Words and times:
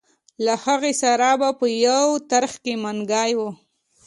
له 0.45 0.53
هغې 0.65 0.93
سره 1.03 1.27
به 1.39 1.49
په 1.59 1.67
یو 1.87 2.05
ترخ 2.29 2.53
کې 2.63 2.73
منګی 2.83 3.31
و. 3.37 3.39